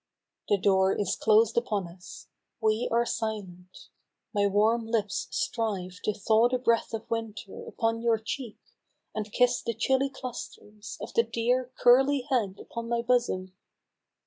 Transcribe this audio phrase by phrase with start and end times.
[0.49, 2.25] The door is closed upon us—
[2.59, 3.89] we are silent,
[4.33, 8.57] My warm lips strive to thaw the breath of W^inter Upon your cheek,
[9.13, 13.53] and kiss the chilly clusters Of the dear curly head upon my bosom.